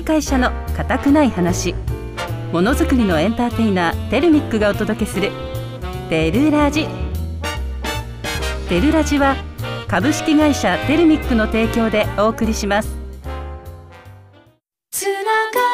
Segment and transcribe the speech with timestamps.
[0.00, 1.74] い会社の固くない話。
[2.52, 5.30] ものづくりのエンターテイナーテルミックがお届けする
[6.08, 6.86] テルラジ。
[8.68, 9.36] テルラジは
[9.88, 12.88] 株式会社テルミックの提供でお送りします。
[14.90, 15.64] つなが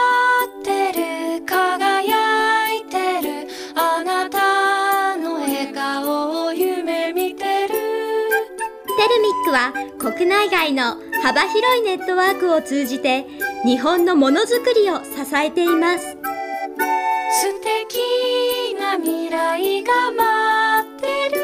[0.61, 7.69] ってる輝いてるあなたの笑顔を夢見てる。
[7.69, 13.27] テルミックは国内外の幅広いネットワークを通じて
[13.65, 16.17] 日本のものづくりを支えています。
[17.41, 21.41] 素敵な未来が待ってる。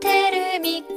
[0.00, 0.90] テルミック。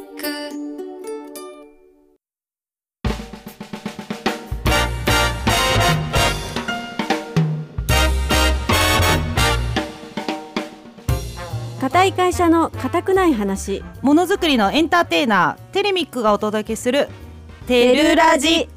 [11.79, 13.83] 固い会社の固くない話。
[14.01, 17.07] ものづくりのエンターテイナーテレミックがお届けする
[17.67, 18.67] テルラジ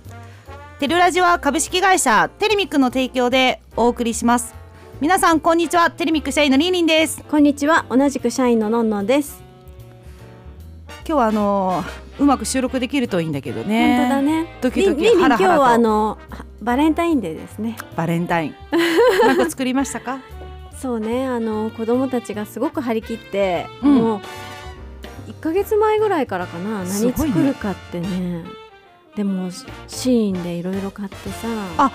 [0.79, 4.55] テルラジは株式会社テレミックの提供でお送りします。
[5.01, 5.91] 皆さんこんにちは。
[5.91, 7.25] テレミック社員のリーリンです。
[7.25, 7.85] こんにちは。
[7.91, 9.43] 同じく社員ののんのんです、
[11.05, 13.97] 今日はあのーうまく収録できるといいんだけどね。
[13.99, 14.47] 本当だね。
[14.63, 15.55] ドキドキりりんハラハラと。
[15.55, 17.77] 今日はあのはバレンタインデーですね。
[17.97, 18.55] バレンタイン。
[19.27, 20.21] なんか作りましたか？
[20.81, 21.27] そうね。
[21.27, 23.95] あの子供たちがすごく張り切って、うん。
[23.97, 24.21] もう
[25.31, 26.85] 1ヶ月前ぐらいからかな。
[26.85, 28.45] 何作るかってね
[29.17, 31.49] でもシーンでいろいろ買ってさ。
[31.79, 31.91] あ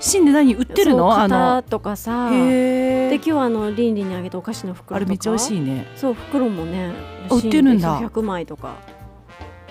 [0.00, 0.54] 芯で何？
[0.54, 1.12] 売ってるの？
[1.14, 1.36] あの。
[1.56, 2.30] 型とかさ。
[2.30, 4.96] で今日はあのリンリンにあげたお菓子の袋とか。
[4.96, 5.86] あれめっちゃ美味しいね。
[5.94, 6.92] そう袋もね
[7.30, 7.98] あ売ってるんだ。
[7.98, 8.76] シーンで100枚とか。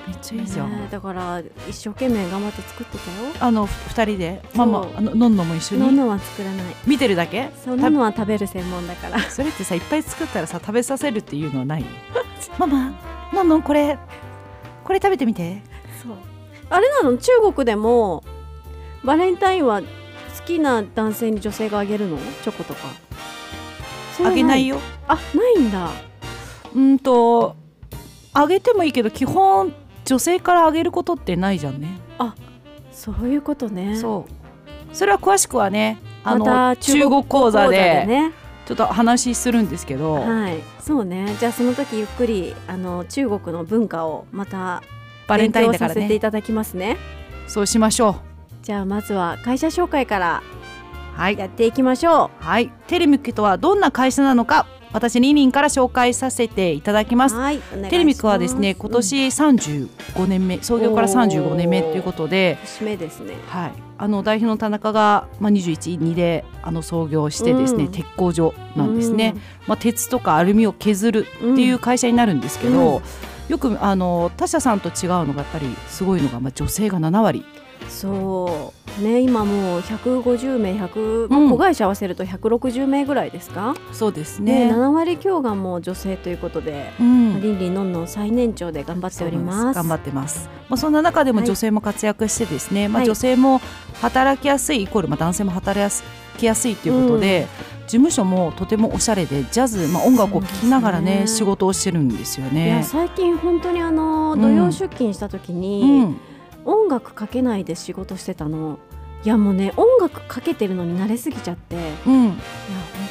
[0.07, 3.33] めっちゃいいじゃん、ねだから一生懸命頑張って作ってたよ。
[3.39, 4.41] あの二人で？
[4.55, 5.81] ママあののんのも一緒に？
[5.81, 6.75] のんのは作らない。
[6.85, 7.49] 見てるだけ？
[7.65, 9.19] そうのんのは食べる専門だから。
[9.29, 11.85] それってさいっぱい作ったらさ食べさせるっていうのはない？
[12.59, 12.93] ママ
[13.33, 13.97] のんのんこれ。
[14.83, 15.61] これ食べてみて
[16.71, 17.17] あれなの？
[17.17, 18.23] 中国でも
[19.03, 19.87] バレンタインは好
[20.45, 22.17] きな男性に女性があげるの？
[22.43, 22.81] チョコとか。
[24.23, 24.79] あげないよ。
[25.07, 25.89] あないんだ。
[26.73, 27.55] うんと
[28.33, 29.73] あげてもいいけど基本
[30.05, 31.99] 女性からあげることってないじゃんね。
[32.91, 33.97] そういうことね。
[33.97, 34.95] そう。
[34.95, 38.31] それは詳しくはねあの、また中国講座でね
[38.67, 40.59] ちょっと話するんですけど、はい。
[40.79, 41.35] そうね。
[41.39, 44.83] じゃあその時ゆっくりあの中国の文化をまた
[45.27, 46.97] バレンタインだから勉強させていねただきますね。
[47.47, 48.15] そうしましょ
[48.61, 50.43] じゃあまずは会社紹介から
[51.17, 51.37] うはい。
[51.37, 52.71] やっていきましょはい。
[52.87, 57.35] テレミックとはどんな会社なのか私リンリンから紹介させていただきます。
[57.35, 63.35] うはいテレミックはですね今年35年目創業から35年目ということで、うん節目ですね。
[63.47, 67.91] はい、あの代表の田中が、まあ、21、2であの創業してですね、うん。
[67.91, 69.35] 鉄工所なんですね、
[69.67, 77.43] まあ、鉄とかアルミを削るっていう会社になるんですけど、うんよくあの他社さんと違うのがやっぱりすごいのが、まあ、女性が7割。
[77.89, 79.03] そう。
[79.03, 81.49] ね今もう150名100、まあうん。
[81.49, 84.67] 子会社合わせると160名ぐらいですか、そうですね。
[84.67, 84.73] ね。
[84.73, 87.41] 7割強がもう女性ということで、うん。
[87.41, 89.75] リンリンのんのん最年長で頑張っております。
[89.75, 90.49] 頑張ってます。
[90.69, 91.47] まあそんな中でもはい。
[91.47, 93.05] 女性も活躍してですね、まあはい。
[93.05, 93.59] 女性も
[94.01, 95.93] 働きやすいイコールまあ男性も働
[96.41, 97.47] きやすいということで、
[97.85, 102.83] 事務所もとてもおしゃれでジャズまあ音楽を聴きながらねね仕事をしてるんですよいやね。
[102.83, 104.41] 最近本当にあのうん。
[104.41, 106.19] 土曜出勤した時うに、ん、
[106.65, 108.79] 音楽かけないで仕事してたの。
[109.23, 111.75] いやもうね音楽かけてるのに慣れすぎちゃって。
[111.75, 112.37] いやうん、本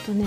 [0.07, 0.27] 当ね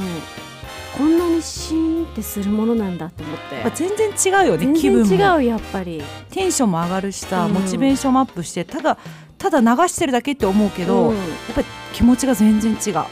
[0.98, 3.56] こんなにシーンってするものなんだと思って。
[3.64, 5.06] まあ全然違うよね全気分も。
[5.08, 6.04] 然違うやっぱり。
[6.30, 7.54] テンションも上がるしさ、うん。
[7.54, 9.00] モチベーションもアップしてただ
[9.44, 11.18] ただ流してるだけって思うけど、うん。
[11.18, 12.94] やっぱり気持ちが全然違う。
[12.94, 13.08] 本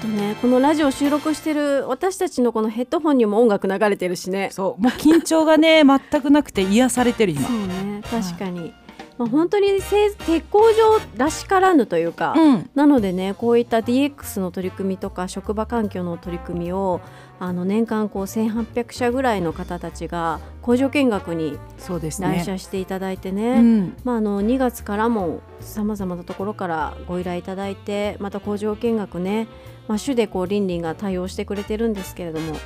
[0.00, 4.50] 当ねこのラジオ収録してる私たちのこのヘッドホンにも音楽流れてるしね。
[4.52, 4.82] そう。
[4.82, 7.48] もう緊張がね 全くなくて癒されてる今。
[7.48, 7.52] そ。
[7.52, 8.00] うね。
[8.08, 8.72] 確かに、
[9.18, 17.00] まあ、本当にせ鉄工所らしからぬというか、うん、なのでねこういった DX の取り組みとか職場環境の取り組みを
[17.38, 22.44] あの年間こう1800社ぐらいの方たちが工場見学にそうです来ね。
[22.44, 29.48] 社していただいてうね、ん、まあ、あの2月からもさまざまなところからご依頼いただいてまた工場見学ね、
[29.86, 32.56] まあ、主でこうリンリンが対応してくれてるんですけれども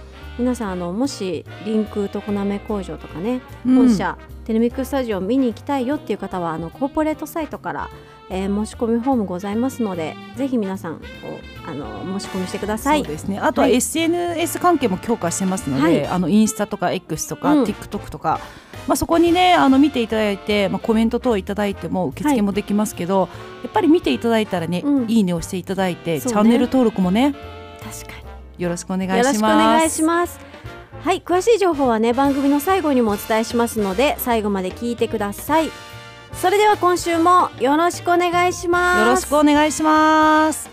[0.41, 4.17] 皆さんあのもしリンク常滑工場とかね本社、
[4.47, 7.91] テレミックスタジオを見に行きたいよっていう方はあのコーポレートサイトから、
[8.31, 11.05] えー申し込みフォームございますのでぜひ皆さんこ
[11.67, 13.01] うあの申し込みしてください。
[13.01, 13.09] そう。
[13.09, 13.39] ですね。
[13.39, 13.77] あとははい。
[13.77, 16.07] SNS 関係も強化してますので、はい。
[16.07, 17.65] あのインスタとか X とか、うん。
[17.65, 18.41] TikTok とか、
[18.89, 23.29] まあそこにねあの見ていただいて、まあコメント等いただいても受付もできますけど、
[23.63, 25.11] やっぱり見ていただいたらね、うん。
[25.11, 26.21] いいねをしていただいて、ね。
[26.21, 27.35] チャンネル登録もね
[27.83, 28.30] 確かに
[28.63, 29.27] よろしくお願いしよます。
[29.27, 30.39] ろしくお願いします。
[31.03, 35.71] はい、詳しい情報はね番組の最後にもお伝えしますので最後まで聞いてください。
[36.33, 40.71] それでは今週もよろしくお願いしますよろしくお願いします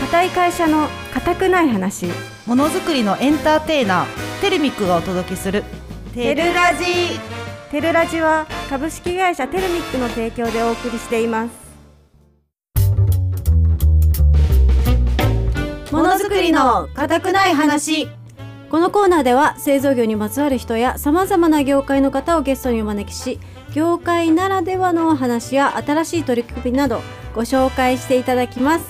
[0.00, 2.06] 固い会社の固くない話
[2.46, 4.06] ものづくりのエンターテイナー
[4.40, 5.64] テルミックがお届けする
[6.14, 6.84] テルラジ
[7.70, 11.61] テルラジは株式会社テルミックの提供でお送りしています
[15.92, 18.08] ものづくりの固くない話。
[18.70, 23.38] このコーナーでは製造業にまつわる人やさまざまな業界の方をゲストにお招きし
[23.74, 27.02] 業界ならではのお話や新しい取り組みなど
[27.34, 28.86] ご紹介していただきます。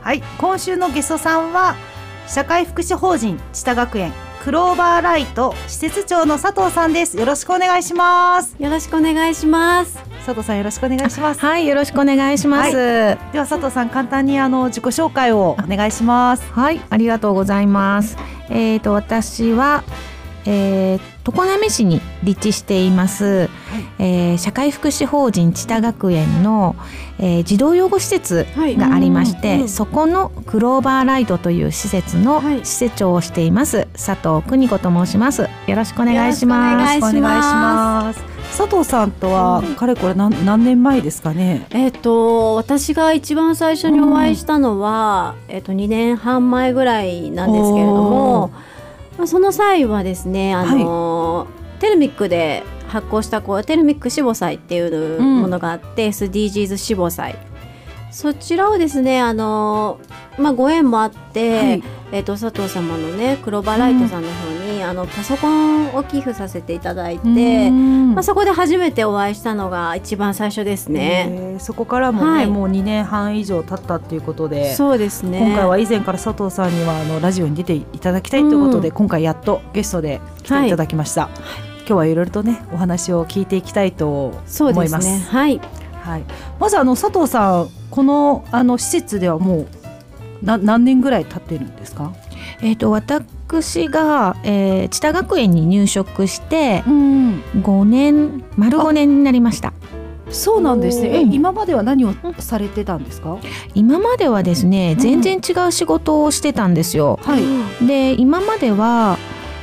[0.00, 0.22] はい。
[0.38, 1.74] 今週のゲストさんは
[2.28, 4.12] 社会福祉法人知多学園
[4.42, 7.16] クローバーライト施設長の佐藤さんです。
[7.16, 8.56] よろしくお願いします。
[8.58, 9.98] よろしくお願いします。
[10.24, 11.40] 佐藤さんよろしくお願いします。
[11.40, 12.76] はい、よろしくお願いします。
[12.76, 16.44] ははい、では佐藤さん簡単にあの自己紹介をお願いします。
[16.54, 18.16] ありがとうございます。
[18.50, 19.82] えっ、と私は、
[20.50, 21.00] えー、
[21.30, 23.50] 常滑市に立地しています、
[23.98, 26.74] えー社会福祉法人知多学園の、
[27.18, 28.76] えー児童養護施設はい。
[28.76, 32.60] がありまして、うんうんそこのクローバーライトという施設のはい。
[32.64, 35.42] 施設長をしています、佐藤邦子と申します。
[35.42, 36.72] よろしくお願いします。
[36.72, 38.38] よろしくお願いします。
[38.56, 41.66] 佐藤さんとは、かれこれ何何年前ですかね？
[41.70, 48.62] えっ、と私が一番最初にお会いしたのは、えっ、と2年半前ぐらいなんですけれども、まあ、
[49.26, 51.46] その際はですねあの、
[51.80, 57.36] テルミックで発行したこうテルミック死母祭っていうものがあって、SDGs 死母祭
[58.10, 60.00] そちらをですねあの、
[60.38, 61.82] まあ、ご縁もあって、はい。
[62.10, 67.28] えっと佐藤様のねクロバライトさんの方に、あのパソコンを寄付させていただいて、
[67.68, 71.26] うんまあ、そこで初めてお会いしたのが一番最初ですね。
[71.30, 75.40] えーそこからもね、はいもう2年半以上経ったっていうことでそうですね。
[75.40, 81.28] 今回は以前から佐藤さんにはあのラジオに出ていただきたいということで、うん今回やっとゲストで来ていただきました、
[81.78, 84.26] 今日はいろいろとねお話を聞いていきたいと
[84.60, 85.26] 思いますですね。
[85.28, 85.60] はい。
[86.02, 86.24] はい、
[86.58, 89.66] まずあの佐藤さんこのあの施設ではも
[90.42, 92.14] うな何年ぐらい経ってるんですか、
[92.62, 99.72] えっ、と私が、えー、知多学園に入職してうん、5年丸5年になりました。
[100.30, 101.22] そうなんですね。
[101.22, 103.38] 今までは何をされてたんですか、
[103.74, 104.98] 今まではですねうん。
[104.98, 107.18] 全然違う仕事をしてたんですよ。
[107.22, 109.18] はい、で今までは、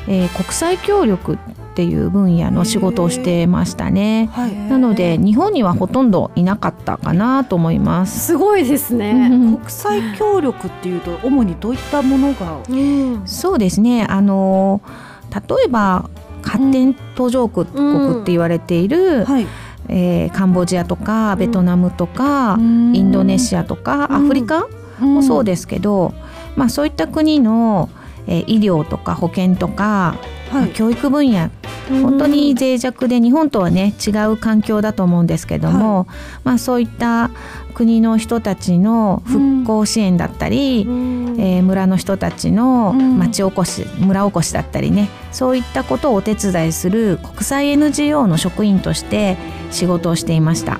[0.08, 1.38] えー国際協力っ
[1.76, 4.30] ていう分野の仕事をしてましたね。
[4.32, 8.28] はい、なので日本にはほとんどいなかったかなと思います。
[8.28, 9.30] すごいですね。
[9.30, 13.22] 国際協力っていうと主にどういったものが、うん。
[13.26, 14.06] そうですね。
[14.10, 16.10] あのー例えば
[16.44, 19.48] 発展途上国って言われている、はい、
[19.90, 24.16] えーカンボジアとかベトナムとか、インドネシアとかうん。
[24.16, 24.70] アフリカ
[25.00, 26.14] もそうですけど、
[26.56, 27.90] まあ、そういった国の、
[28.28, 30.16] えー医療とか保健とか、
[30.52, 31.50] はい、教育分野
[31.90, 36.08] 本当に脆弱で日本とはね違う環境だと思うんですけども、
[36.44, 37.30] まあ、そういった
[37.74, 49.38] 国の人たちの復興支援だったり、うんえー村の人たちのうん町おこし、村おこしだったりねそういったことをお手伝いする国際 NGO の職員として
[49.72, 50.80] 仕事をしていました。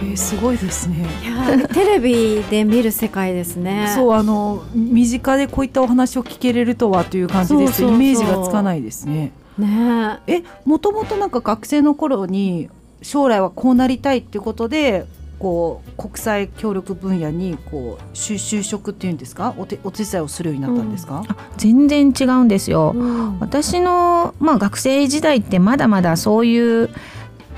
[0.00, 1.06] えーすごいですね。
[1.22, 3.92] いやテレビで見る世界ですね。
[3.94, 9.32] そうあの身近でこういったお話を聞けれるとはという感じですそうそうそうイメージがつかないですね。
[9.58, 10.42] ねえ。
[10.64, 12.68] もともとなんか学生の頃に
[13.02, 15.06] 将来はこうなりたいっていうことで
[15.38, 19.54] こう国際協力分野にこう就就職っていうんですか？
[19.58, 22.92] お手お手伝いをするようになったんですか、あ全然違うんですよ。
[22.94, 23.38] うん。
[23.38, 26.90] 私の、まあ、学生時代ってまだまだそういう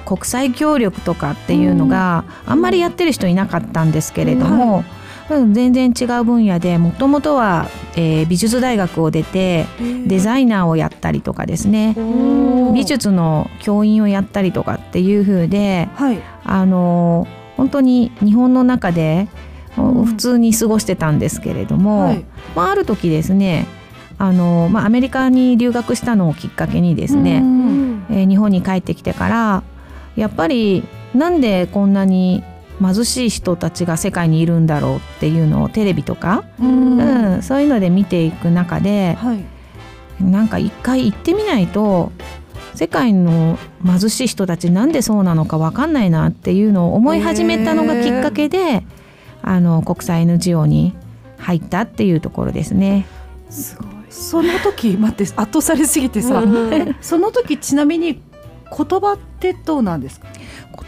[0.05, 4.98] 国際協力とかっていうのがあんまりやってる人いなかったんですけれども、うん
[5.29, 9.67] 全然違う分野でもともとは、えー美術大学を出て
[10.07, 11.95] デザイナーをやったりとかですね。
[12.75, 16.19] 美術の教員をやったりとかっていう風ではい。
[16.45, 19.29] あのー本当に日本の中で
[19.77, 20.05] うん。
[20.05, 22.25] 普通に過ごしてたんですけれども、はい。
[22.55, 23.67] まあ、ある時ですね
[24.17, 28.07] あの、まあ、アメリカに留学したのをきっかけにですうね、ん。
[28.11, 29.63] えー日本に帰ってきてから
[30.17, 32.43] やっぱりなんでこんなに
[32.81, 36.99] 貧しい人たちが世界にいるんだろうっていうのをテレビとか、うん。
[36.99, 39.45] うんそういうので見ていく中ではい。
[40.23, 42.11] なんか一回行ってみないと
[42.75, 48.83] 世界の貧しい人たちなんでそうなのか分かんないなっていうのを思い始めたのがきっかけで、
[49.43, 50.95] あの国際 NGO に
[51.39, 53.07] 入ったっていうところですね。
[53.51, 53.89] すごい。
[54.11, 56.75] その時待って圧倒されすぎてさ、うん。
[56.75, 58.21] え その時ちなみに
[58.77, 60.27] 言葉ってどうなんですか？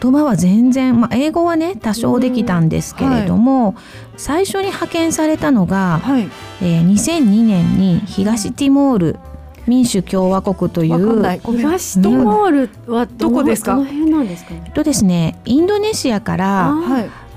[0.00, 3.74] 言葉は全然、まあ、英語はね多少できたんですけれども、
[4.16, 6.28] 最初に派遣されたのが、はい。
[6.62, 9.18] えー2002年に東ティモール
[9.66, 12.50] 民主共和国という東ティモー
[12.86, 13.76] ルはどどこですか？
[13.76, 14.54] どの辺なんですか？
[14.74, 16.74] とですねインドネシアから。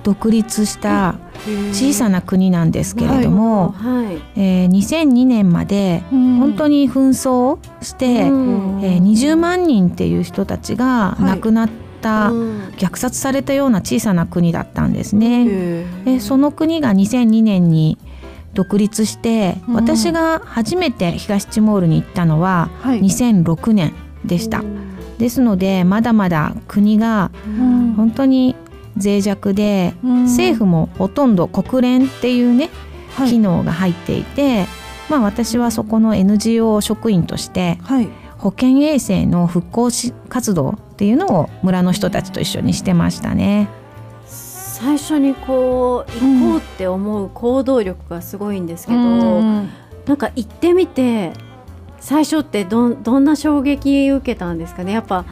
[0.03, 1.15] 独立した
[1.71, 4.21] 小さなな国なんですけれども、はい。
[4.35, 8.83] えー2002年まで本本当に紛争して、うん。
[8.83, 15.45] えー20万人っていう人たちが亡くなった、うん虐殺されたような小さな国だったんですね。
[15.47, 17.97] へでその国が2002年に
[18.53, 23.01] 独立して、うん私が初めて東ティモールに行ったのははい。
[23.01, 23.93] 2006年
[24.25, 24.59] でした。
[24.59, 28.55] うんですのでまだまだ国がうん本当に
[29.01, 32.69] 脆弱で、うん政府もほとんど国連っていうね、
[33.15, 34.65] はい機能が入っていて、
[35.09, 38.09] まあ、私はそこの NGO 職員としてはい。
[38.43, 43.69] 保健衛生の復興し活動っていうのを村の人たちと一緒にしてましたね。
[44.27, 49.69] 最初にこう行こうって思う行動力がすごいんですけど、うん
[50.05, 51.31] なんか行ってみて
[52.01, 54.91] 最初ってどんどんな衝撃受けたんですかね？
[54.91, 55.23] やっぱ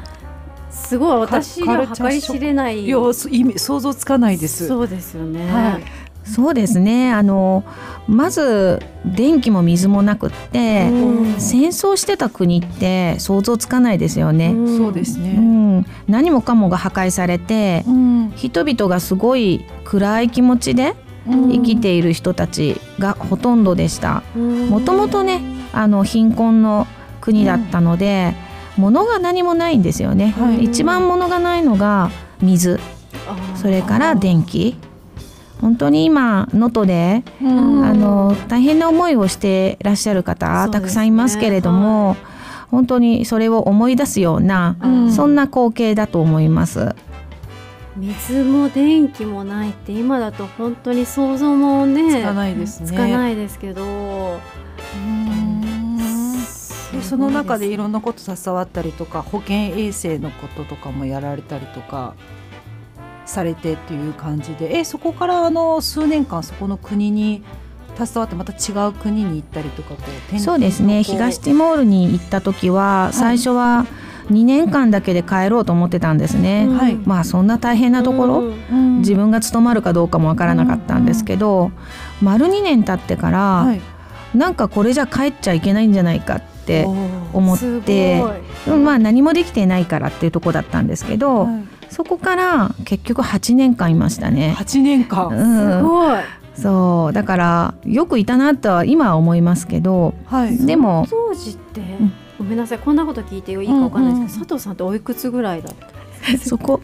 [0.69, 2.85] すごい私には計り知れない。
[2.85, 4.69] いや、そ意味想像つかないです。
[4.69, 5.83] そうですよね、はい
[6.23, 7.11] そうですね。
[7.11, 7.63] あの
[8.07, 11.39] まず電気も水もなくって、うん。
[11.39, 14.51] 戦争してた国って想像つかないですよね。
[14.51, 14.77] ん。
[14.77, 15.33] そうですうね。
[15.33, 18.33] ん、何もかもが破壊されてうん。
[18.35, 20.95] 人々がすごい暗い気持ちで
[21.27, 21.51] うん。
[21.51, 24.23] 生きている人たちがほとんどでした。
[24.35, 24.69] うん。
[24.69, 25.41] もともとね
[25.73, 26.87] あの貧困の
[27.19, 28.35] 国だったので、
[28.77, 30.33] 物が何もないんですよね。
[30.37, 30.65] はい。
[30.65, 32.09] 一番物がないのが
[32.41, 32.79] 水。
[33.55, 34.75] それから電気
[35.61, 37.85] 本当に今能登で、うん。
[37.85, 40.71] あの大変な思いをしてらっしゃる方、ね。
[40.71, 42.17] たくさんいますけれども、
[42.69, 45.11] 本当にそれを思い出すような、うん。
[45.13, 46.95] そんな光景だと思います。
[47.95, 52.87] 水も電気もないって今だと本当に想像もねつかないですね。
[52.87, 53.87] つかないですけど、う
[54.97, 56.37] ん。
[56.91, 62.15] でその中でいろんなこと携わったりとか保健衛生のこととかもやられたりとか
[63.31, 64.77] されてっていう感じで。
[64.77, 67.43] えそこからあの数年間そこの国に
[67.95, 69.97] 携わってまた違う国に行ったりとかこ
[70.35, 71.03] うそうですね。
[71.03, 73.85] 東ティモールに行った時は最初は
[74.29, 76.65] 2年間だけで帰ろうと思ってたんですね。
[76.69, 76.77] うん。
[76.77, 76.95] はい。
[76.95, 78.55] まあそんな大変なところ、うん。
[78.71, 78.97] うん。
[78.99, 81.71] 自分が務まるかどうかもわからなかったんですけど、
[82.21, 83.81] 丸2年経ってから、はい。
[84.35, 86.85] なんかこれじゃ帰っちゃいけないんじゃないかって
[87.33, 88.23] 思っすて
[88.65, 94.55] まあ何もできてないからっていうとこだったんですけど、はいそこから結局8年間いましたね。
[94.57, 95.43] 8年間、うす
[95.81, 96.19] ん、ごい。
[96.55, 97.13] そう。
[97.13, 100.57] だからよくいたなとは今は思いますけどはい。
[100.65, 102.11] でも当時って、ん。
[102.37, 104.05] ごめんなさいこんなこと聞いていいかわかん。
[104.05, 105.87] ないですけど、佐藤さんっておいくつぐらいだった
[106.47, 106.79] そこ。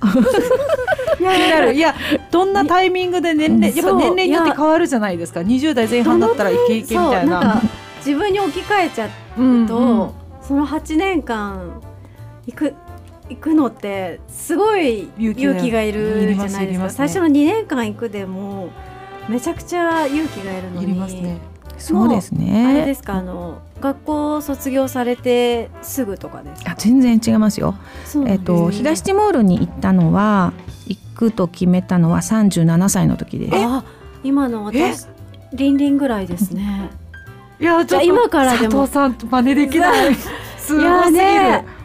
[1.18, 1.96] 気になるいや
[2.32, 7.62] どんなタイミングで年齢やっぱ年齢によって変わるじゃないですか？20代前半だったらイケイケみたいな。
[8.06, 11.82] 自分に置き換えちゃううんと、その8年間
[12.46, 12.74] 行く
[13.30, 16.86] 行くのってすごい勇気がいるじゃないですか。
[16.86, 16.90] ね。
[16.92, 18.70] 最初の2年間行くでも
[19.28, 21.38] めちゃくちゃ勇気がいるのいにね。
[21.78, 26.72] そうですあれねですかあの学校卒業されてすぐとかですか？
[26.72, 27.76] あ全然違いますよ。
[28.04, 30.54] そうなんですえっと東ティモールに行ったのは
[30.88, 33.56] 行くと決めたのは37歳の時です。
[33.56, 33.84] あ
[34.24, 35.06] 今の私
[35.54, 36.90] リンリンぐらいですね。
[37.60, 38.82] いやじゃあ今からでも。
[38.82, 40.16] 佐藤さんと真似できない。
[40.16, 41.77] すごいやすぎる、ね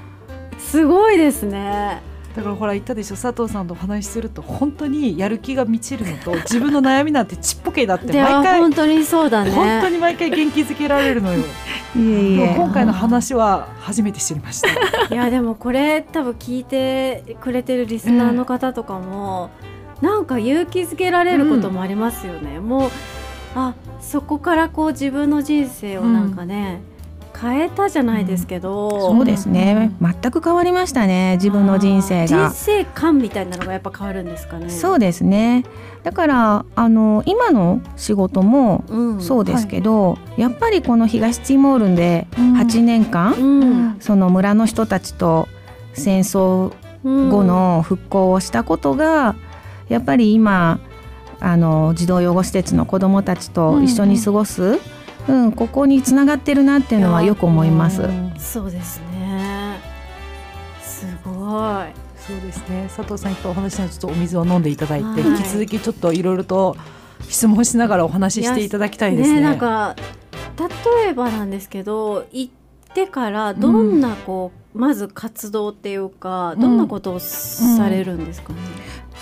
[0.72, 2.00] すごいですね。
[2.34, 9.50] だからほら言ったでしょ佐藤さんとお話しすると本当にやる気が満ちるのと 自分の悩みなんてちっぽけだってで毎回本当にそうだね。
[9.50, 11.40] 本当に毎回元気づけられるのよ。
[11.94, 14.68] いえ今回の話は初めて知りました。
[15.14, 19.50] いやでもこれ多分聞いてくれてるリスナーの方とかも、
[20.00, 22.90] なんか勇気づけられることもありますよね、もう
[23.54, 26.80] あそこからこう自分の人生をなんかね、
[27.42, 29.90] 変えたじゃないですけど、そうですね。
[30.00, 32.50] 全く変わりましたね自分の人生が。
[32.50, 32.50] 人。
[32.50, 34.70] 生観みたいなのがやっぱ変わるんですかね。
[34.70, 35.64] そうですね。
[36.04, 39.20] だからあの今の仕事もうん。
[39.20, 43.96] そうですけど、やっぱりこの東ティモールで8年間、うん。
[43.98, 45.48] その村の人たちと
[45.94, 46.72] 戦争
[47.02, 47.28] うん。
[47.30, 49.34] 後の復興をしたことが、
[49.88, 50.78] やっぱり今
[51.40, 54.80] あの児童養護施設の子どもたちと一緒に過ごす、うん
[55.56, 58.02] ここにつながってるなっていうのはよく思います。
[58.38, 59.78] そうですね。
[60.80, 61.86] すごい。
[62.16, 62.88] そうですね。
[62.94, 65.22] 佐藤さんいっぱいお話しちょっとお水を飲んでいただいて、はい。
[65.22, 66.76] 引き続きちょっといろいろと
[67.28, 69.40] 質問しながらお話ししていただきたいですね。
[69.40, 69.96] なんか
[70.58, 72.52] 例えばなんですけど行っ
[72.94, 78.58] てからどんなこう、まず活動っていうかどんなことをされるんですかね、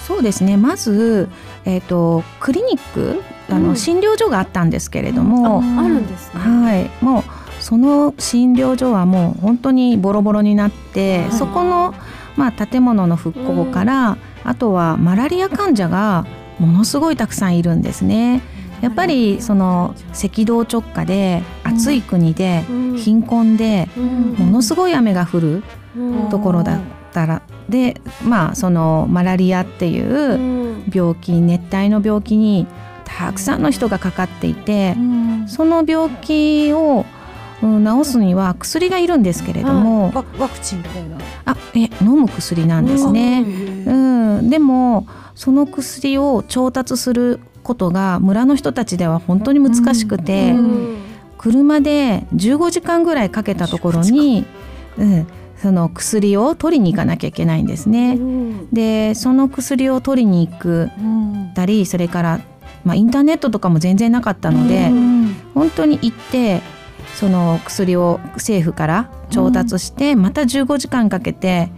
[0.06, 0.56] そうですね。
[0.56, 1.28] まず、
[1.64, 3.76] えー、とクリニックあの、うん。
[3.76, 7.24] 診療所があったんですけれども、ああるんですね、はい、もう
[7.60, 11.32] その診療所はもう本当にボロボロになって、はい。
[11.32, 11.94] そこの、
[12.36, 16.26] まあ、建物の復興から、あとはマラリア患者が
[16.58, 18.42] ものすごいたくさんいるんですね。
[18.80, 22.96] やっぱりその赤道直下で暑い国でうん。
[22.96, 24.34] 貧困でうん。
[24.38, 25.62] ものすごい雨が降る
[25.96, 26.28] うん。
[26.30, 26.80] ところだっ
[27.12, 30.84] たらでまあそのマラリアっていううん。
[30.92, 32.66] 病気熱帯の病気に
[33.18, 34.96] たくさんの人がかかっていて
[35.46, 37.04] その病気を
[37.62, 41.18] うん治すには薬がいるんですけれども、ワワクチンみたいな。
[41.44, 43.44] あえ飲む薬なんですね。
[43.86, 50.96] うん、でもその薬を調達することが村の人たちでは本当に難しくて、うん。
[51.40, 54.44] 車で15時間ぐらいかけたところに、
[54.98, 55.26] うん、
[55.56, 58.18] その薬を取りに行かなきゃいけないんですね。
[58.72, 60.90] でその薬を取りに行く
[61.54, 62.40] たりそれから、
[62.84, 64.90] まあ、インターネットとかも全然なかったので、
[65.54, 66.62] 本当に行って
[67.14, 71.70] その薬を政府から調達して、また15時間かけて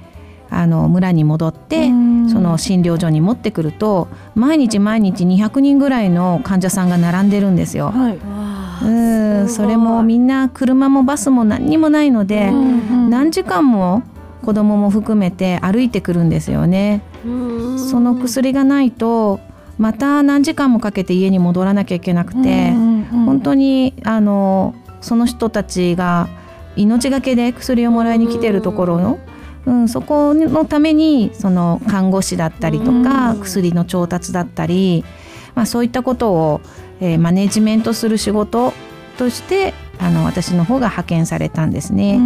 [0.50, 7.90] あの村に戻って、その診療所に持ってくると毎日毎日200人ぐらいの患者さんが並んでるんですよ。
[7.90, 8.18] はい。
[8.84, 14.02] うんそれもみんな車もバスも何にもないので、何時間も
[14.44, 17.02] 子供も含めて歩いてくるんですよね。
[17.24, 19.40] うんその薬がないと
[19.82, 22.70] また何時間もかけて家に戻らなきゃいけなくて、
[23.10, 26.28] 本当にあのその人たちが
[26.76, 29.18] 命がけで薬をもらいに来てるところの、
[29.66, 33.40] うん、そこのためにその看護師だったりとか、うん。
[33.40, 35.04] 薬の調達だったり、
[35.56, 36.60] まあ、そういったことを、
[37.00, 38.72] えーマネジメントする仕事
[39.18, 42.20] としてあの私の方が派遣されたんですね。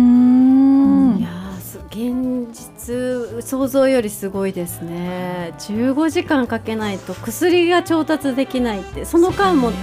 [1.90, 5.55] 現実想像よりすごいですね。
[5.59, 9.77] 15時間かけないと薬が調達できないってその間もね。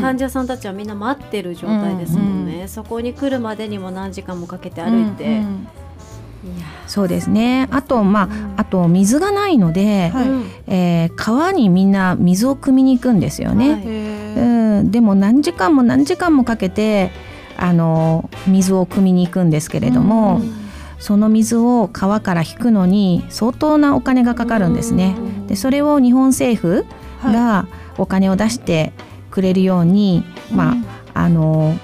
[0.00, 5.42] 患者さんたちはみんな待ってる状態ですもんね、そこに来るまでにも何時間もかけて歩いて、いや
[6.86, 7.68] そうですね。
[7.70, 10.28] あとまああと水がないので、はい。
[10.28, 13.72] うんえー川にみんな水を汲みに行くんですよね。
[13.72, 13.82] はい。
[13.82, 17.10] うん、でも何時間も何時間もかけて
[17.56, 20.40] あの水を汲みに行くんですけれども、
[21.00, 25.16] その水を川から引くのに相当なお金がかかるんですね。
[25.48, 26.86] でそれを日本政府
[27.24, 27.66] が
[27.98, 28.92] お金を出して
[29.30, 30.74] くれるように、ま
[31.14, 31.76] ああの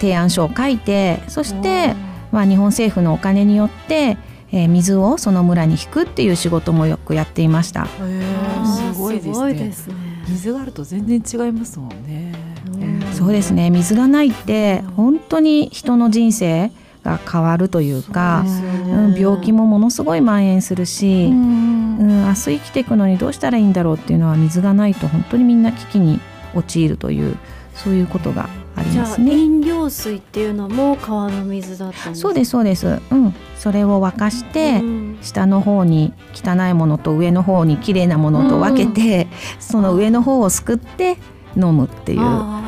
[0.00, 1.94] 提案書を書いてそして、
[2.32, 4.16] まあ、日本政府のお金によって、
[4.50, 7.86] えー水をその村に引くっていう仕事もよくやっていました。
[7.86, 9.54] すごいですね。
[9.54, 9.94] ですね
[10.28, 12.32] 水があると全然違いますもんね。
[12.72, 16.72] うんそうですね水がないって本当に人の人生
[17.04, 18.52] が変わるというかそ
[18.94, 26.20] うん病気もものすごい蔓延するし、ううんん明日生きていくのにどうしたらいいんだろうっていうのは水がないと本当にみんな危機に
[26.54, 27.36] 陥るという
[27.74, 29.32] そういうことがありじゃあますね。
[29.32, 32.86] 飲料水っていうのも川の水だったんですそうですそうです。
[33.10, 35.18] うん、それを沸かして、うん。
[35.22, 41.18] 下の方に汚いものと上の方に綺麗なものと分けて、その上の方をすくって
[41.56, 42.62] 飲むっていう、うん、あ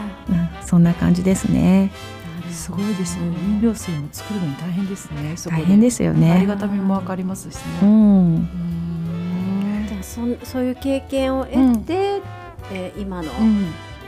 [0.60, 1.90] そんな感じですね。
[2.52, 3.26] ーすごいですね。
[3.26, 5.34] 飲料水も作るのに大変ですね。
[5.50, 6.46] 大変ですよありね。
[6.46, 7.90] がたみもわかりますしうね。
[7.90, 7.94] ん。
[8.34, 12.20] うんじゃあそんそういう経験を得て、
[12.72, 13.66] えー今のうん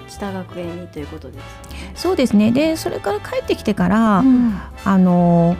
[0.08, 1.92] 知多学園にということですね。
[1.94, 2.52] そうですね。
[2.52, 4.54] で、それから帰ってきてから、うん
[4.84, 5.56] あの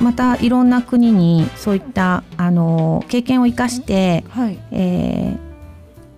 [0.00, 4.58] またいろんな国にそういったあの経験を生かして、はい。
[4.72, 5.45] えー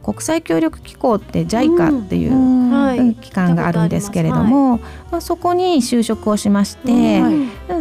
[0.09, 4.79] 国際協力機構って JICA っていう、機関があるんですけれども、
[5.11, 7.23] まあ、そこに就職をしまして、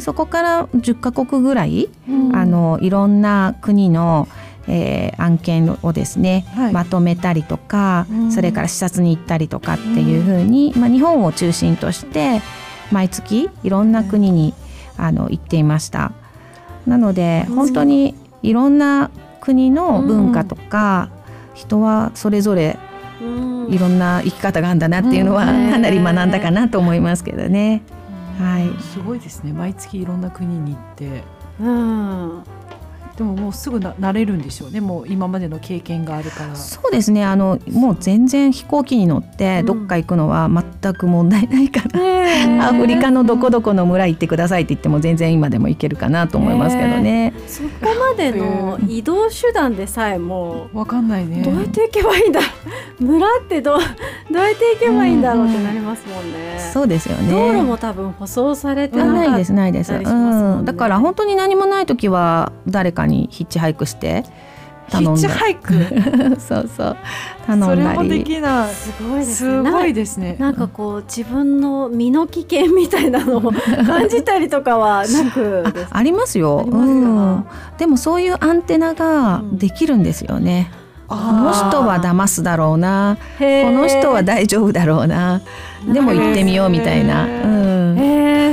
[0.01, 2.35] そこから10カ国ぐらい、うん。
[2.35, 4.27] あのいろんな国の、
[4.67, 6.73] えー案件をですね、はい。
[6.73, 8.31] まとめたりとか、うん。
[8.31, 12.41] それから視察に行ったりとかっていうふうに、まあ、日本を中心として
[12.91, 14.53] 毎月いろんな国に、
[14.97, 16.11] あの行っていました。
[16.85, 17.55] なのでうん。
[17.55, 21.09] 本当にいろんな国の文化とか、
[21.57, 22.77] 人はそれぞれ
[23.21, 27.81] うんいろんな生き方があるんだなっていうのはうんかなり学んだかなと思いますけどね。
[28.37, 29.51] はいすごいですね。
[29.51, 31.23] 毎月いろんな国に行って。
[31.59, 32.43] うん
[33.17, 34.79] でももうすぐな慣れるんでしょうね。
[34.79, 36.55] もう今までの経験があるから。
[36.55, 47.33] そうですねあのもう全然飛行機に乗ってどっか行くのは全く問題ないから、アフリカのどこどこの村行ってくださいって言っても全然今でも行けるかなと思いますけどね。
[47.47, 51.41] そこまでの移動手段でさえもわかんないね。
[51.41, 52.41] どうやって行けばいいんだ
[52.99, 53.79] 村ってどう
[54.31, 56.59] どうやって行けばいいんだろうってなりますもんね。
[56.71, 57.31] そうですよね。
[57.31, 64.23] 道路も多分舗装されてあなかったないですないです、たりしますもんねうん、だから本当に何もない時は誰かにヒッチハイクして
[64.89, 65.73] ヒッチ頼んだハイク？
[66.39, 66.97] そうそう。
[67.45, 68.73] 頼んだそれもでりきない。
[68.73, 69.69] すごいですね。
[69.69, 70.35] すごいですね。
[70.39, 73.51] なんかこう自分の身の危険みたいなのを
[73.85, 76.61] 感じたりとかはなくありますよ。
[76.61, 77.45] ありますかうん、
[77.77, 80.71] でもそういうアンテナができるんですよね、
[81.07, 83.17] この人は騙すだろうな。
[83.39, 85.41] この人は大丈夫だろうな。
[85.85, 87.76] でも行ってみようみたいな、へうん、えー、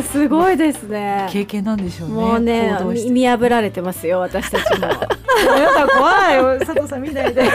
[0.05, 1.29] すごいですね。
[1.31, 2.15] 経験なんでしょうね。
[2.15, 4.87] もうね見見破られてますよ私たちも。
[4.87, 6.37] やだ怖い。
[6.37, 7.45] よ佐藤さん見ないで。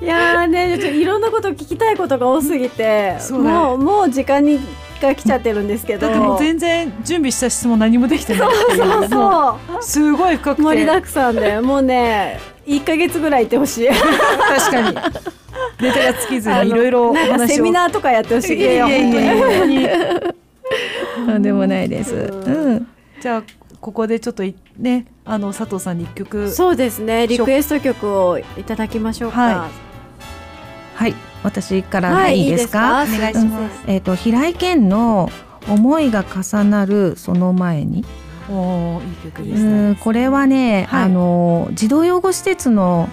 [0.00, 3.56] いやーねちょいろんなこと聞きたいことが多すぎてそうだよ。
[3.56, 4.60] もうもう時間に
[5.00, 6.06] が来ちゃってるんですけど。
[6.06, 8.48] だってもう全然準備した質問何もできてない。
[8.48, 9.82] っていうそうもそう。
[9.82, 10.62] すごい深くて。
[10.62, 13.88] 盛りだくさんでもうね1ヶ月ぐらいいてほしい。
[13.88, 14.96] 確かに。
[15.80, 17.14] ネタが尽きずにいろいろ
[17.48, 18.58] セミナーとかやってほしい。
[18.58, 19.88] いやいやいやいや本当に
[21.26, 22.88] とんでもないです、うん、
[23.20, 23.42] じゃあ
[23.80, 27.26] ここでちょっといねあの佐藤さんに一曲そうですね。
[27.26, 29.40] リクエスト曲をいただきましょうか。
[29.40, 29.70] は
[30.94, 31.14] はい。
[31.42, 33.18] 私からはいでいいですか,、いいですか？
[33.18, 33.84] お願いします。
[33.88, 35.30] えっ、と平井堅の
[35.68, 38.04] 思いが重なるその前に、
[38.48, 41.04] おーいい曲ですうねんこれはね、はい。
[41.04, 43.08] あの児童養護施設の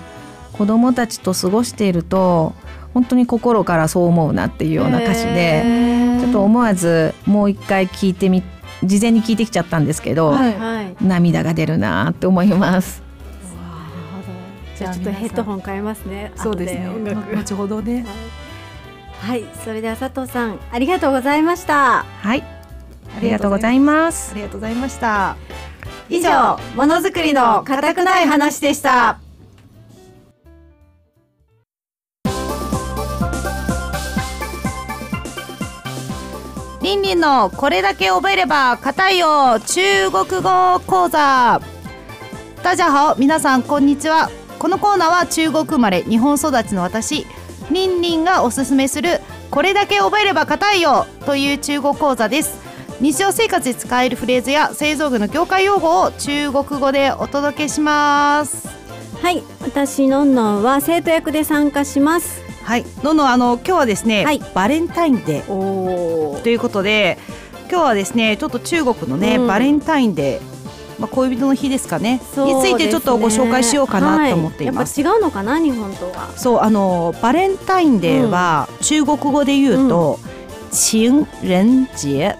[0.53, 2.53] 子どもたちと過ごしていると
[2.93, 5.63] 本当に心からそう思うなっていうような歌詞で、
[6.19, 8.43] ちょっと思わずもう一回聞いてみ
[8.83, 10.57] 事前に聞いてきちゃったんですけど、はい。
[10.57, 13.01] はい涙が出るなって思います。
[14.77, 16.31] じゃあちょっとヘッドホン変えますね。
[16.35, 16.87] そうですね。
[16.87, 17.35] 後音楽。
[17.35, 18.05] 後ほどね。
[19.19, 19.45] はい。
[19.63, 22.03] それでは佐藤さんありがとうございました。
[22.03, 22.43] はい、
[23.17, 24.31] ありがとうございます。
[24.33, 24.35] あ。
[24.35, 25.35] りがとうございました。
[26.09, 29.19] 以上ものづくりの固くない話でした
[36.89, 39.59] リンリンのこれだけ覚えれば硬いよ。
[39.59, 41.61] 中国語講座。
[42.63, 44.31] 大家好皆さんこんにちは。
[44.57, 47.27] このコーナーは中国生まれ日本育ちの私
[47.69, 49.21] リンリンがおすすめする
[49.51, 52.59] これだけ覚えれば硬いよという中国講座です。
[52.99, 58.67] 日常生活で使えるフレーズや製造具の業界用語を中国語でお届けします。
[59.21, 62.48] はい私のんのんは生徒役で参加します。
[62.69, 62.85] はい。
[63.01, 64.39] どんどんあの今日はですね、はい。
[64.53, 66.43] バレンタインデー。
[66.43, 67.17] ということで
[67.67, 69.47] 今日はですねちょっと中国のね、うん。
[69.47, 72.21] バレンタインデー、まあ、恋人の日ですかね。
[72.37, 72.53] ね。
[72.53, 75.01] についてちょっとご紹介しようかなと思っています。
[75.01, 76.29] はい、やっぱ違うのかな日本とは。
[76.37, 80.19] そうあのバレンタインデーは中国語で言うと、
[80.71, 82.35] 情人節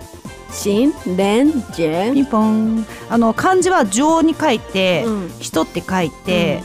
[0.52, 5.32] 新連ジェピンポンあの漢字は情に書いて、うん。
[5.39, 6.62] 人って書いて、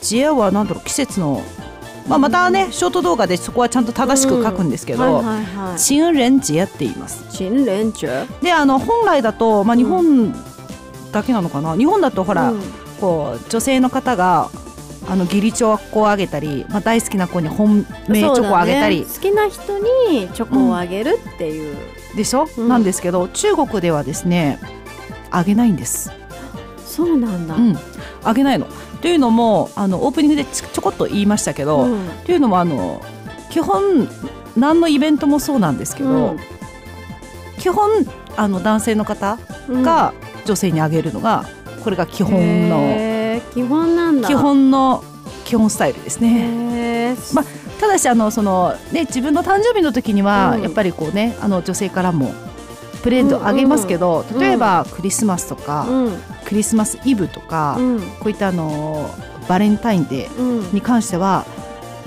[0.00, 1.44] 節はなんだろう季節の、
[2.10, 5.78] まあ、またね、ショート動画でそこはちゃんと正しく書くんですけど、はいはいはい。
[5.78, 7.24] 情人節って言います。
[7.30, 8.26] 新連ジェ？
[8.42, 10.34] であの本来だと、まあ、日本
[11.12, 12.60] だけなのかな、日本だとほら、うん。
[13.00, 14.50] こう女性の方が
[15.08, 19.06] あの義理チョコをあげたり、まあ、大好きな子に本命チョコをあげたり、ね。
[19.06, 21.76] 好きな人にチョコをあげるっていう、
[22.16, 22.68] でしょ、うん。
[22.68, 24.58] なんですけど中国ではですね
[25.30, 26.10] あげないんです。
[26.84, 27.78] そうなんだ、うん、
[28.24, 28.66] あげないの。
[29.00, 32.08] というのもあのオープニングでちちょこっと言いましたけど、うん。
[32.26, 33.02] というのもあの
[33.50, 34.08] 基本
[34.56, 36.38] 何のイベントもそうなんですけど、うん。
[37.58, 37.90] 基本
[38.36, 40.12] あの男性の方が
[40.44, 41.46] 女性にあげるのが
[41.82, 44.28] これが基本の基本なんだ。
[44.28, 45.02] 基本の
[45.44, 47.16] 基本スタイルですね。
[47.34, 47.42] ま
[47.80, 50.62] ただしあのそのね自分の誕生日の時には、うん。
[50.62, 52.32] やっぱりこうねあの女性からも
[53.02, 56.18] プレゼントあげますけど、うん例えばクリスマスとか、うん。
[56.44, 58.00] クリスマスイブとか、うん。
[58.00, 59.10] こういったあの
[59.48, 60.72] バレンタインデーうん。
[60.72, 61.44] に関しては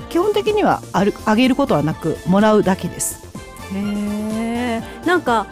[0.09, 3.23] 基本的にはあるあげることはなくもらうだけです。
[3.73, 5.47] へえなんか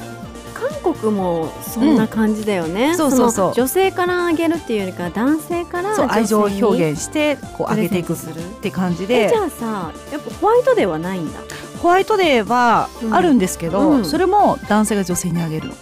[0.54, 2.96] 韓国もそんな感じだよね、ん。
[2.96, 3.48] そうそうそう。
[3.50, 8.16] の女性からあげるっていうよりか男性から愛情を表現現してこうあげていくっ
[8.62, 9.26] て感じで。
[9.26, 11.40] えじゃあさやっぱホワイトデーはないんだ
[11.82, 14.06] ホワイトデーはうんあるんですけど、うん。
[14.06, 15.70] それも男性が女性にあげる。
[15.70, 15.74] の。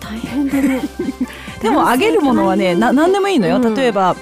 [0.00, 0.80] 大変だね。
[1.62, 3.74] でもあげるものはねな何でもいいのよ、うん。
[3.74, 4.16] 例えば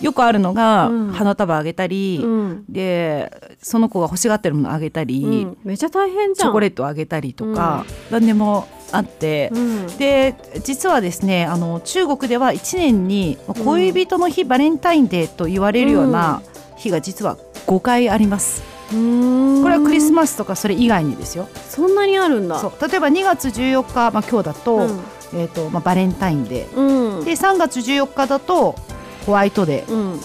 [0.00, 1.12] よくあるのが、うん。
[1.12, 6.48] 花束あげたり、うん、でその子が欲しがってるものあげたり、うん、めっちゃ大変じゃん。
[6.48, 10.34] チョコレートあげたりとか、何でもあって、うん、で
[10.64, 16.42] 実はですねあの中国では1年に恋人の日、バレンタインデーと言われるような
[16.76, 17.36] 日が実は
[17.66, 18.79] 5回あります。
[18.90, 21.48] これはクリスマスとかそれ以外にですよ。
[21.68, 22.60] そんなにあるんだ。
[22.88, 25.00] 例えば2月14日、まあ、今日だと,、うん。
[25.32, 26.76] えーとまあ、バレンタインデー。
[26.76, 27.24] うん。
[27.24, 28.74] で3月14日だと
[29.26, 29.92] ホワイトデー。
[29.92, 30.20] うん。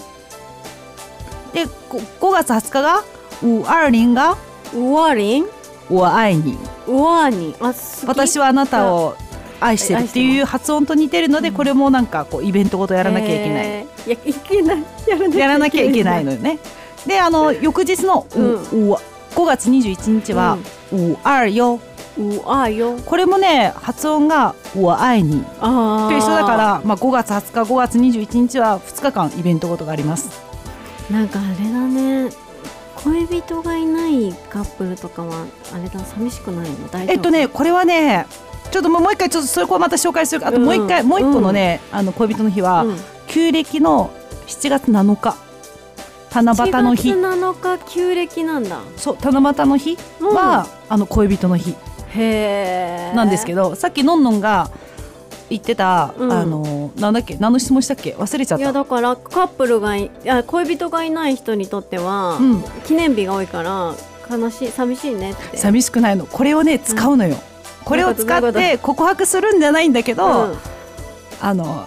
[1.52, 3.04] でこ5月20日が
[3.42, 4.36] 五二零が
[4.74, 5.46] ウワリン
[6.88, 9.16] ウワーニあ好き私はあなたを
[9.60, 14.06] 愛してるっていう発音と似てるのでこれもなんかこうイベントごとやらなきゃいけない、えー。
[14.06, 15.38] いやいけない。
[15.38, 16.58] やらなきゃいけないのよね
[17.06, 18.44] であの翌日の、うん。
[18.44, 18.96] うう
[19.36, 20.56] 5月21日は
[20.92, 21.78] 「うあるよ。
[22.18, 30.30] うあよ」これもね発音が「我愛に」あと一緒だから、まあ、5月20日5月21日は2日間イベントごとがあります。
[31.10, 32.30] なんかあれだね。
[32.96, 36.88] 恋人がいないカップルとかはあれだ寂しくないの？
[36.88, 37.12] 大丈夫？
[37.12, 38.26] えっとねこれはね
[38.70, 40.46] ちょっともう一回ちょっとそれこまた紹介する。
[40.46, 41.08] あともう一回、うん。
[41.08, 42.96] もう一個のね、あの恋人の日は、うん。
[43.28, 44.10] 旧暦の
[44.46, 45.36] 7月7日
[46.42, 47.12] 七夕の日。
[47.12, 48.80] 7月7日旧暦なんだ。
[48.96, 51.70] そう七夕の日は、あの恋人の日。
[51.70, 54.70] へえなんですけど、さっきのんのんが
[55.50, 56.32] 言ってた、うん。
[56.32, 58.14] あのなんだっけ何の質問したっけ？
[58.14, 62.64] 忘れちゃっいやただからカップルがいいや恋人がいない人にとっては、うん。
[62.86, 63.94] 記念日が多いから
[64.30, 65.56] 悲しい寂しいねって。
[65.56, 66.26] 寂しくないの。
[66.26, 67.36] これをね使うのよ、
[67.84, 70.58] これを使って告白するんじゃないんだけど、うん。
[71.40, 71.86] あの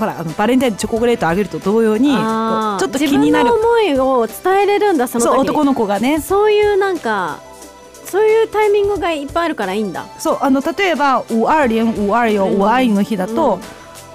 [0.00, 3.44] ほらあのバレンタインチョコレートあげると同様にちょっと気になる。
[3.44, 6.20] 自分の思いを伝えれるんだその男の子がね。
[6.20, 7.40] そういうなんか
[8.06, 10.06] そういうタイミングがいっぱいあるからいいんだ。
[10.18, 12.58] そうあの例えば「五二零五二ようん。
[12.58, 13.60] 五愛の日」だと、うん。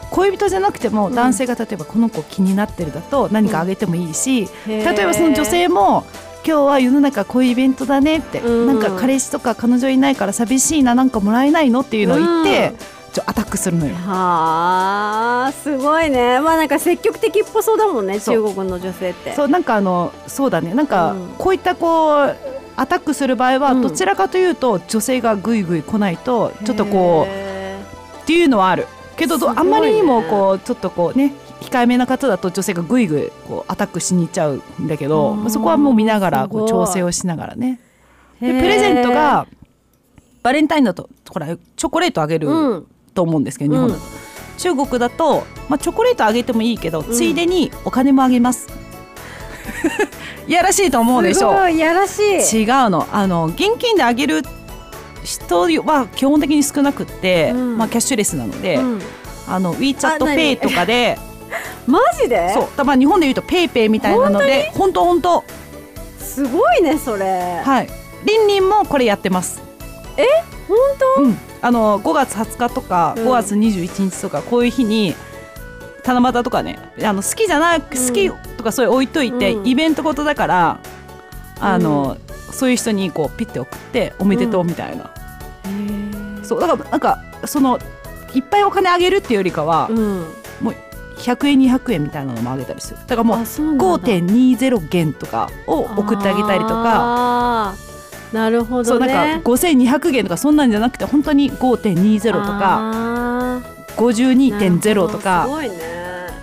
[0.10, 1.16] 恋人じゃなくてもうん。
[1.16, 4.96] 男性が例えばこの子気になってるだと何かあげてもいいし、へー。
[4.96, 6.04] 例えばその女性も
[6.46, 8.68] 今日は世の中こういうイベントだねって、うん。
[8.68, 12.74] なんか彼氏とか彼女いないから寂しいななんかもらえないのっていうのを言って、
[13.16, 13.96] ちょアタックするのよ。
[13.96, 16.42] はあすごいね。
[16.42, 19.34] まあなんか積極的っぽそうだもんね中国の女性って。
[19.34, 20.74] そうなんかあのそうだね。
[20.74, 21.28] なんかうん。
[21.38, 22.36] こういったこう
[22.76, 23.82] アタックする場合はうん。
[23.82, 27.80] どちらかというと女性がぐいぐい来ないとちょっとこうへ
[28.24, 28.86] っていうのはある。
[29.16, 29.54] けどね。
[29.56, 37.80] あんまりにもこうちょっとこうね控えめな方だと女性がぐいぐいこうアタックしに行っちゃうんだけどそこはもう見ながらこう調整をしながらね。
[38.42, 38.54] ー。
[38.54, 39.48] でプレゼントが
[40.44, 44.02] バレンタインだとほらチョコレートあげるうんと思うんですけど、日本だと、
[44.58, 47.06] 中国だと、まあ、チョコレートあげてもいいけど、ん。
[47.12, 48.68] ついでにお金もあげます。
[50.48, 51.52] い やらしいと思うでしょ？
[51.52, 52.62] すごいやらしい。
[52.62, 53.08] 違うの。
[53.12, 54.44] あの現金であげる
[55.24, 57.78] 人は基本的に少なくって、うん。
[57.78, 59.02] まあ、キャッシュレスなので、うん。
[59.48, 61.18] あの WeChat あ何 Pay とかで
[61.88, 62.52] マジで？
[62.54, 62.68] そう。
[62.76, 65.44] たまあ日本でいうと PayPay みたいなので本当本当
[66.20, 67.62] すごいねそれ。
[67.64, 67.90] はい。
[68.26, 69.62] リンリンもこれやってます。
[70.68, 70.78] 本
[71.18, 71.22] 当？
[71.24, 73.28] うんあの5月20日とかうん。
[73.28, 75.16] 5月21日とかこういう日に
[76.06, 79.68] 七夕とかねあの好きじゃない好きとかそういう置いといて、うん。
[79.68, 80.80] イベントごとだから
[81.60, 82.18] あの、
[82.52, 85.10] そういう人にこうピッて送っておめでとうみたいな、
[86.44, 87.80] そうだからなんかその
[88.36, 90.26] いっぱいお金あげるっていうよりかは、うん。
[91.18, 93.00] 100円200円みたいなのもあげたりする。
[93.08, 93.86] だからもうあそうなんだ。
[93.86, 97.74] 5.20元とかを送ってあげたりとか
[98.36, 103.76] なるほそうどねなんか5200元とかそんなんじゃなくて本当に5.20とかあー。
[103.96, 105.78] 52.0となかすごいね。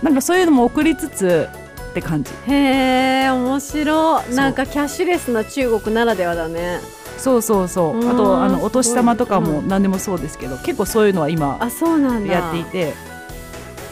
[0.02, 1.48] なんかそういうのも送りつつ
[1.90, 2.33] って感じ。
[2.48, 4.35] へえ面白そう。
[4.35, 6.81] なんかキャッシュレスな中国ならではだね。
[7.18, 7.98] そうそうそう。
[7.98, 12.33] うんあとあのお年玉とかも何でもそうですけど結構そういうのは今あそうなんだ。
[12.33, 12.94] やっていて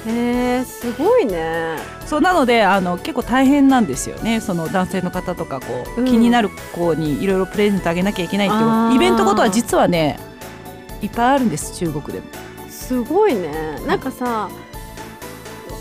[0.06, 1.76] へえすごいね。
[2.06, 4.40] そうなのであの結構大変なんですよね。
[4.40, 6.06] その男性の方とかこう、うん。
[6.06, 8.60] 気になる子にいろいろプレゼントあげなきゃいけないってい
[8.92, 10.18] うイベントごとは実はね
[11.02, 12.26] いっぱいあるんです中国でも。
[12.68, 13.78] すごいね。
[13.86, 14.48] なんかさ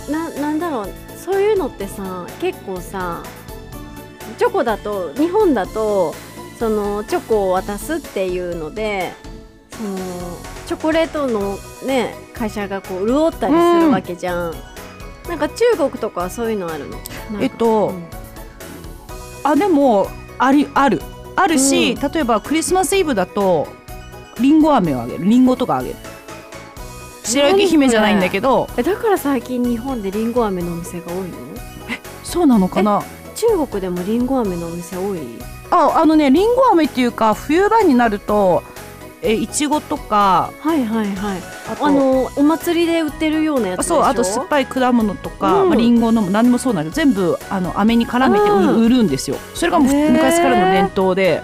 [0.10, 0.90] ななんだろう。
[1.18, 3.24] そういうのってさ結構さ
[4.38, 6.16] チョコだと日本だと
[6.58, 9.12] そのチョコを渡すっていうので
[9.70, 9.98] その
[10.70, 14.54] チョコレートのね会社がこう潤ったりするわけじゃん、
[15.28, 16.98] なんか中国とかはそういうのあるの？
[17.42, 18.04] えっとうん。
[19.44, 21.02] あでもありある。
[21.36, 23.68] あるし、う例えばクリスマスイブだと
[24.40, 25.26] りんご飴をあげる。
[25.26, 25.96] りんごとかあげる。
[27.24, 28.70] 白雪姫じゃないんだけど。
[28.78, 31.38] えだから最近日本でりんご飴のお店が多いの？
[32.24, 33.02] そうなのかな？
[33.34, 35.20] 中国でもりんご飴のお店多い？
[35.72, 38.62] ああのねりんご飴っていうか冬場になると
[39.22, 40.52] えいちごとか。
[40.62, 41.42] はいはいはい。
[41.82, 43.96] あのお祭りで売ってるようなやつでしょ？
[43.96, 45.70] そうあと酸っぱい果物とか、うん。
[45.70, 48.82] まあ、リンゴのも何でもそうなんだけど全部あの飴に絡めてうん。
[48.82, 49.38] 売売るんですよ。
[49.54, 51.42] それがもう昔からの伝統で。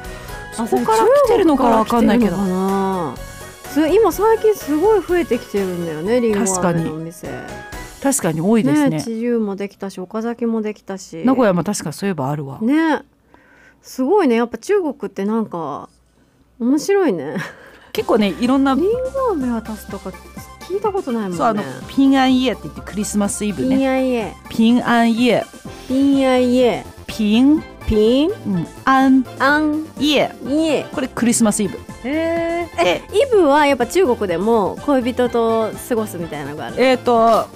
[0.54, 2.38] そあこから来てるのかわかんないけど。
[2.38, 7.28] 今最近すごい増えてきてるんだよねりんご飴のお店。
[8.02, 8.90] 確かに多いですね。
[8.90, 11.24] ね千十もできたし岡崎もできたし。
[11.26, 13.02] 名古屋も確かそういえばあるわ、ね。
[13.82, 14.36] すごいね。
[14.36, 15.90] やっぱ中国ってなんか
[16.58, 17.36] 面白いね
[17.96, 20.10] 結構ねいろんなりんご飴渡すとか
[20.60, 21.38] 聞いたことないもんね。
[21.38, 25.46] そうあのピンアンイエって言ってクリスマスイブピンねアイエピンアンイエ
[25.88, 27.64] ピンアイエピン？
[27.88, 28.32] ピン？
[28.32, 29.26] うん、アン。
[29.40, 29.88] アン。
[29.98, 31.78] イエイエこれクリスマスイブ。
[32.04, 32.84] へえ。
[32.84, 37.48] でイブはやっぱ中国でも恋人と過ごすみたいなのがあるえっ、と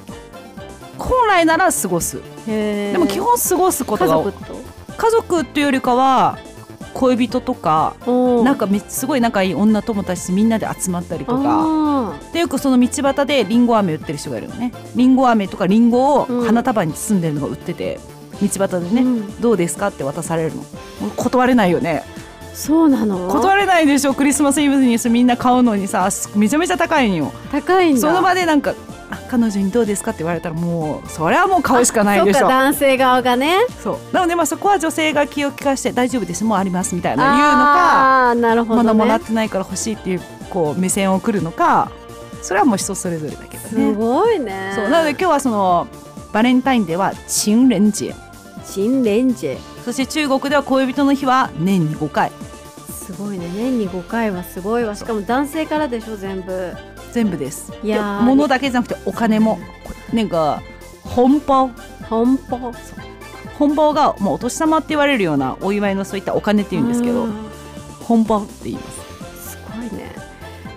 [0.98, 2.20] 本来なら過ごす。
[2.48, 4.56] へえでも基本過ごすこと家が族と？
[4.96, 6.38] 家族っていうよりかは
[6.94, 7.96] 恋人とか
[8.44, 11.42] なんかめすごい仲いい女友達とみんなで集まったりとか。
[11.46, 11.90] あ
[12.34, 14.72] でよくその道端でりんご飴売ってる人がいるのね。
[14.96, 18.00] りんご飴とかりんごをうん花束に包んでるのが売ってて
[18.42, 19.42] 道端でね、うん。
[19.42, 20.64] どうですかって渡されるの。
[21.16, 22.04] 断れないよね。
[22.54, 23.30] ーそうなの？
[23.30, 24.14] 断れないでしょ。
[24.14, 27.32] クリスマスイブにみんな買うのにさめちゃめちゃ高いんよ。
[27.52, 28.74] 高いその場でなんかあ
[29.30, 30.12] 彼女にどうですか？
[30.12, 32.40] って言われたらもうそれはもう買うしかないでしょ。
[32.40, 33.60] そっか男性側がね。
[33.84, 34.14] そう。
[34.14, 39.06] なのでまあそこは女性が気を利かして大丈夫ですもうありますみたいな言うのかあなるほまだどね。
[39.06, 41.92] もらってないから欲しいっていうこう目線を送るのか
[42.42, 44.72] それはもう人それぞれだけどすねごいね。
[44.76, 44.90] そう。
[44.90, 45.88] なので今日はその
[46.32, 47.92] バレンタインデーは情人レン
[49.34, 49.58] ジ。
[49.84, 52.32] そして中国では恋人の日は年に5回。
[52.92, 53.48] すごいね。
[53.56, 54.96] 年に5回はすごいわ。
[54.96, 56.72] しかも男性からでしょ全部
[57.14, 57.72] 全部です。
[57.84, 59.60] いや物だけじゃなくてお金も
[60.14, 60.62] なんか
[61.04, 61.70] 本包。
[62.10, 62.60] 本邦
[63.60, 67.34] 本包がもうお年玉って言われるようなお祝いのそういったお金って言うんですけどうん。
[68.04, 69.52] 本包って言います。
[69.52, 70.12] すごいね。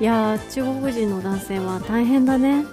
[0.00, 2.64] いやー中国人の男性は大変だね。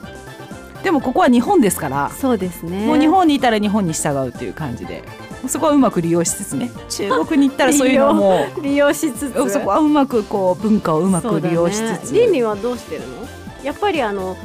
[0.83, 2.85] でもここは日本ですからそうですね。
[2.87, 5.03] もう日本にいたら日本に従うっていう感じで
[5.47, 9.49] そこはうまく利用しつつね中国に行ったらそういうのも 利用しつつ。
[9.51, 13.18] そこはうまくこう文化をうまく利用しつつ、ね、倫理はどうしてるの？
[13.63, 14.37] やっぱりあの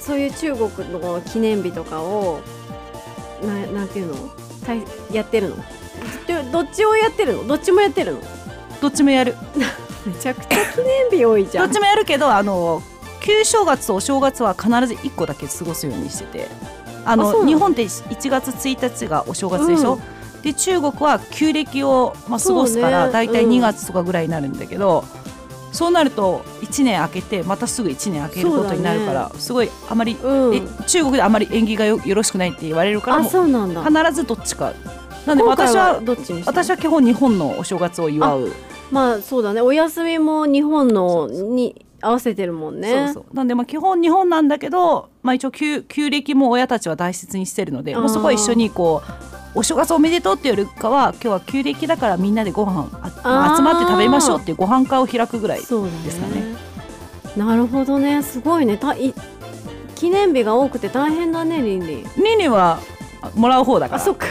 [0.00, 2.40] そういう中国の記念日とかを
[3.42, 4.14] ななんていうの？
[4.64, 5.56] たいやってるの？
[6.26, 7.46] どどっちをやってるの？
[7.46, 8.20] どっちもやってるの？
[8.80, 9.36] どっちもやる。
[10.06, 11.66] めちゃくちゃ記念日多いじゃん。
[11.66, 12.82] どっちもやるけどあの
[13.20, 16.48] 旧正月とお正月は必ず1個だけ過ごすようにしてて。
[17.04, 19.98] あの日本って1月1日がお正月でしょ、
[20.42, 23.50] で中国は旧暦を、まあ、過ごすから、ねだいたいうん。
[23.50, 25.04] 2月とかぐらいになるんだけど、
[25.72, 30.54] そうなると1年明けてまたすぐ1年明けることになるから、すごいあまり、うん。
[30.54, 33.40] え中国であまり縁起がよよろしくないって言われるから必
[34.12, 34.72] ずどっちか。
[35.26, 36.00] なんで私は
[36.46, 38.52] 私は基本日本のお正月を祝う。
[38.90, 39.60] まあそうだね。
[39.60, 43.06] お休みも日本のに合わせてるもんね。
[43.06, 43.34] そうそう。
[43.34, 55.86] なんでまあ基本日本なんだけど、まあ、一応旧旧暦も親たちは大切にしてるのでもうそこは一緒にこうお正月おめでとうっていうよりかは今日は旧暦だからみんなでご飯集まって食べましょうっていうご飯会を開くぐらいですか
[56.28, 56.56] ね。
[57.36, 58.22] なるほどね。
[58.22, 58.76] すごいね。
[58.78, 59.14] たい
[59.94, 62.06] 記念日が多くて大変だねリンリン。
[62.16, 62.78] ニンニンは
[63.20, 64.02] あもらう方だから。
[64.02, 64.26] あそっか。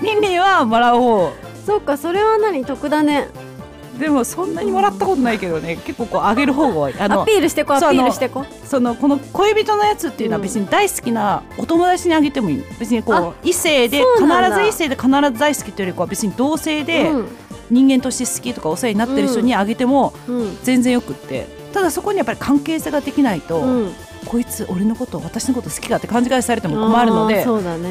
[0.00, 1.32] ニンニンはもらう方。
[1.64, 2.64] そっかそれは何？
[2.64, 3.28] 得だね
[3.98, 5.76] でもそんなにもらったことないけどね。
[5.84, 12.64] 結構こうあげる方が あアのピールしてこアピールしてこそのこの恋人のやつっていうのは別に大好きなお友達にあげてもいい。
[12.78, 17.28] 別にこあう異性で必ず異性で必ず大好きというよりかは別に同性でうん。
[17.68, 20.58] 人間として好きとかお世話になってる人にあげてもうん。
[20.62, 21.48] 全然よくって。
[21.72, 23.92] ただそこにやっぱり関係性ができないと、うん。
[24.24, 27.46] こいつ俺のこと私のこと好きかって勘違いされても困るのでね。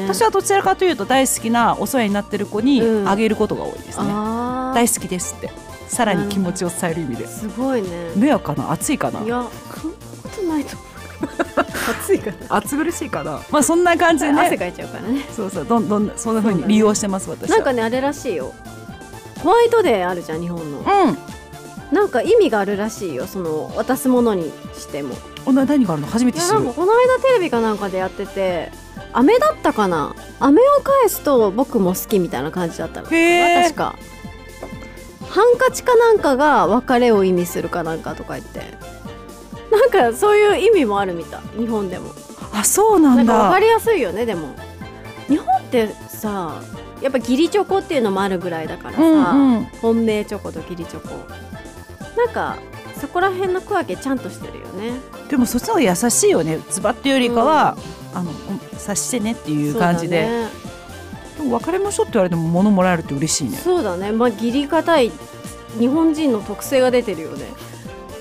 [0.06, 3.08] 私はどちらかというと大好きなお世話になってる子にうん。
[3.08, 4.06] あげることが多いですね、
[4.74, 5.50] 大好きですって
[5.88, 7.26] さらに気持ちを伝える意味で。
[7.26, 7.88] すごいね。
[8.16, 8.70] 迷惑かな？
[8.72, 9.20] 暑いかな？
[9.20, 9.44] いや
[9.80, 10.86] そんなことないと思う。
[11.88, 13.40] 暑いから暑苦しいかな？
[13.50, 14.40] まあそんな感じでね。
[14.42, 15.22] 汗かいちゃうからね。
[15.30, 15.64] そうそう。
[15.64, 17.56] どんどんそんな風に利用してます私は。
[17.56, 18.52] なんかねあれらしいよ。
[19.42, 20.78] ホワイトデーあるじゃん日本の。
[20.78, 20.86] うん。
[21.92, 25.14] なんか意味があるらしいよその渡すものにしても。
[25.44, 26.08] おな何があるの？
[26.08, 26.64] 初めて知る。
[26.64, 28.72] かこの間テレビかなんかでやってて
[29.12, 30.16] 飴だったかな？
[30.40, 33.06] 飴を返すと僕も好きみたいな感じだったの。
[33.06, 33.96] 確か
[35.28, 38.74] ハンカチかなんかが別れを意味するかなんかとか言って。
[39.70, 42.12] なんかそういう意味もあるみたい日本でも。
[42.52, 44.54] あそうななんんか分だかりやすいよねでも。
[45.28, 46.60] 日本ってさ
[47.02, 49.64] やっぱ義理チョコっていうのもあるぐらいだからさ、うんうん。
[49.82, 51.08] 本命チョコと義理チョコ。
[52.16, 52.56] なんか
[53.00, 54.92] そこら辺の区分けちゃんとしてるよね。
[55.28, 56.58] でもそっちの方が優しいよね。
[56.70, 57.76] ズバっていうよりかは、
[58.14, 58.30] あの
[58.72, 60.46] 察してねっていう感じで、
[61.50, 64.12] 別れましょうって言われても物もらえるって嬉しいねそうだね。
[64.12, 65.12] まあ義理堅い
[65.78, 67.46] 日本人の特性が出てるよね。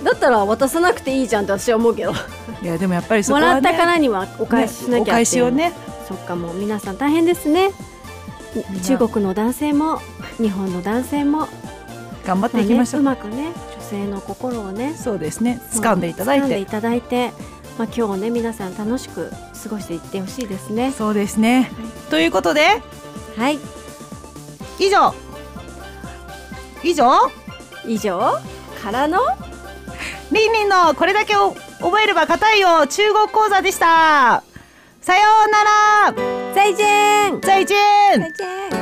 [0.03, 2.13] だったら渡さなくていいじゃんって私は思うけど、
[2.61, 5.73] いやでもやっぱりそこは、ね、もらったからにはお返ししなきゃねお返しをね。
[6.07, 7.71] そっかもう皆さん大変ですね。
[8.83, 9.99] 中国の男性も
[10.37, 11.47] 日本の男性も。
[12.25, 14.93] 頑張ってまあねいきましょう、うまくね女性の心をね。
[14.95, 15.61] そうですね。
[15.71, 16.43] 掴んでいただいて。
[16.43, 17.31] 掴んでいただいて、
[17.77, 19.31] まあ、今日ね皆さん楽しく
[19.63, 20.91] 過ごしていってほしいですね。
[20.91, 21.71] そうですね、
[22.09, 22.81] ということで
[23.37, 23.59] はい。
[24.79, 25.13] 以上。
[26.83, 27.31] 以上？
[27.85, 28.39] 以上？
[28.81, 29.19] からの？
[30.31, 32.87] リンリンのこれだけを覚えれば硬いよ。
[32.87, 34.43] 中国講座でした。
[35.01, 36.53] さようなら。
[36.53, 37.39] 再见。
[37.41, 37.75] 再见。
[38.19, 38.74] 再见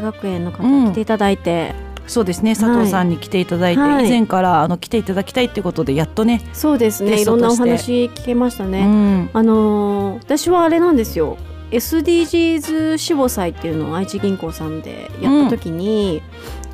[0.00, 0.92] のね知多学園の方うん。
[0.92, 1.74] 来ていただいて、
[2.06, 2.54] そうですね。
[2.54, 4.06] 佐藤さんに来ていただいて、はい。
[4.06, 7.20] 以前からあの来ていただきたいっていうことでやっとね、そうですね。
[7.20, 8.80] いろんなお話聞けましたね。
[8.80, 9.30] うん。
[9.32, 11.36] あのー私はあれなんですよ。
[11.70, 16.22] SDGs 志望祭っていうのを愛知銀行さんでやった時に、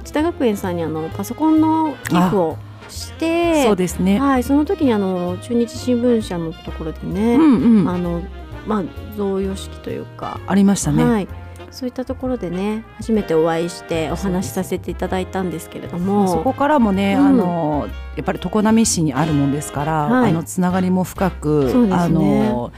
[0.05, 2.59] 知多学園さんにあのパソコンの寄付を
[2.89, 4.19] してそうですね。
[4.19, 8.23] はい、その時にあの中日新聞社のところでね、うんうん、あの
[8.67, 8.83] まあ
[9.17, 11.05] 贈与式というか、ありましたね。
[11.05, 11.29] はい、
[11.71, 16.29] そういったところでね初めてお会いしてお話しさせていただいたんですけれども。
[16.29, 17.27] そこからもね、うん。
[17.27, 20.31] あのやっぱり常滑市にあるもんですから、はい。
[20.31, 21.95] あのつながりも深く、ね。
[21.95, 22.73] あの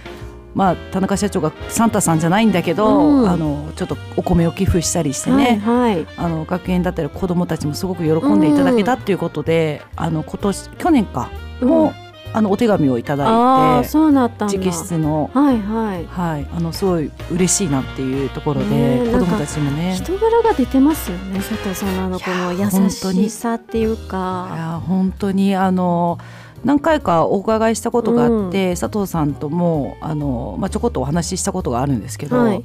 [0.55, 3.31] まあ田中社長がサンタさんじゃないんだけど、うん。
[3.31, 6.07] あのちょっとお米を寄付したりしてね、はいはい。
[6.17, 11.31] あの学園だったり子どもたちもすごく喜んでいただけたっていうことで、あの今年去年か
[11.61, 15.31] も、うんあのお手紙をいたあだいてあそうなった直筆の。
[15.35, 16.07] はいはい。
[16.07, 19.95] はい、あのすごい嬉しいなっていうところで、ねえ子どもたちもね。
[19.95, 26.19] 人柄が出てますよね佐藤さんのあのこの優しさっていういかや本当にあの
[26.65, 32.65] 何回かお伺いしたことがあって、佐藤さんともあの、まあ、ちょこっとお話ししたことがあるんですけど、はい。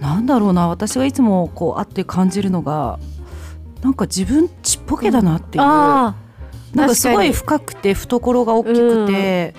[0.00, 2.98] なんだろうな私がいつもこう会って感じるのが
[3.82, 6.16] なんか自分ちっぽけだなっていう、あ
[6.74, 9.54] なんかすごい確深くて懐が大きくて。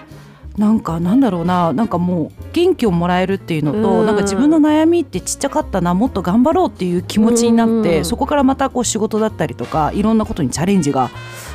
[0.57, 4.05] なんかなんだろうななんかもう元気をもらえるっていうのと、うん。
[4.05, 8.05] なんか自分の悩みってちっちゃかったなもっと頑張ろうっていう気持ちになって、うん。
[8.05, 11.09] そこからまたこう仕事だったりとかいろんなことにチャレンジがあ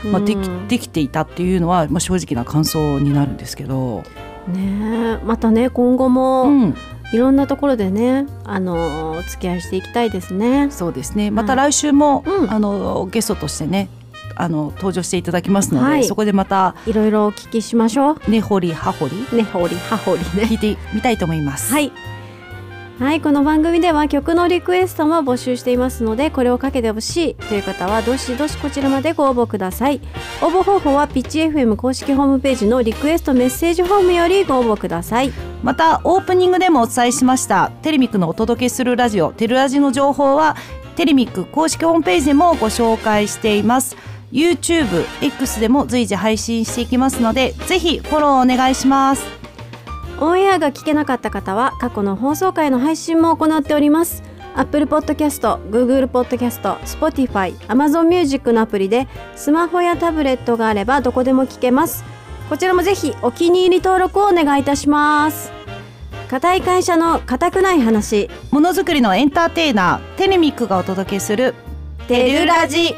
[0.05, 4.05] まあ、できうんできていたっていうのは、まあ、正直な感想になるんですけど、
[4.49, 6.75] ねえまたね今後も、うん、
[7.13, 10.71] いろんなところでねあのお付き合いしていきたいですね。
[10.71, 11.31] そうですね。
[11.31, 12.53] また来週も、うん。
[12.53, 13.89] あのゲストとしてね
[14.37, 16.05] あの登場していただきますので、はい。
[16.05, 18.21] そこでまたいろいろお聞きしましょう。
[18.29, 20.47] 根掘り葉掘りねほりはほりね。
[20.49, 21.73] 聞いてみたいと思います。
[21.73, 21.93] はい。
[22.99, 30.01] はいこの番組では曲のリクエストも募集していますのでこれをかけてほしいという方はどしどしこちらまでご応募ください。
[30.43, 35.33] 応募方法はピッチ FM 公式ホームページのリクエストメッセージフォームよりご応募ください。
[35.63, 37.71] またオープニングでもお伝えしました。
[37.83, 40.57] テレミックのお届けするラジオテレラジの情報は
[40.99, 43.97] テレミック公式ホームページでもご紹介しています
[44.33, 49.25] YouTube、X でも随時配信していきますのでぜひフォローお願いします。
[50.21, 54.23] オンエアが聞けなかった方は過去の放送回の配信も行っております。
[54.57, 59.07] Apple Podcast、Google Podcast、Spotify、Amazon Music のアプリで
[59.37, 62.05] スマホやタブレットがあればどこでも聞けます。
[62.49, 65.53] こちらもぜひお気に入り登録をお願いいたします。
[66.29, 68.29] 固い会社の固くない話。
[68.51, 71.55] ものづくりのエンターテイナーテレミックがお届けする
[72.09, 72.97] テルラジ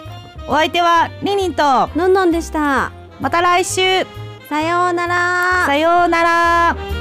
[0.51, 1.62] お相手はリニンと
[1.94, 2.90] のんのんでした。
[3.20, 4.05] また来週。
[4.48, 5.64] さようなら。
[5.64, 6.99] さようなら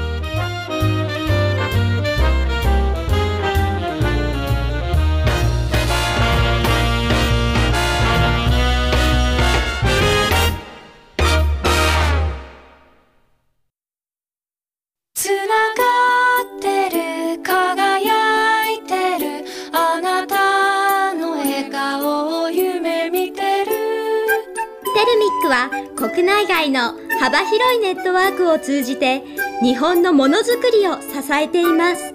[26.00, 29.22] 国内外の幅広いネットワークを通じて
[29.60, 32.14] 日本のものづくりを支えています。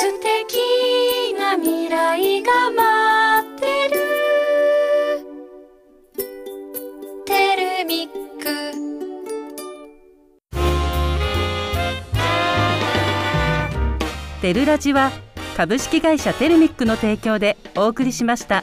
[0.00, 4.00] 素敵な未来が待ってる。
[7.26, 8.08] テルミッ
[8.40, 8.44] ク。
[14.40, 15.10] テルラジは
[15.56, 18.62] 株式会社テルミックの提供でお送りしました。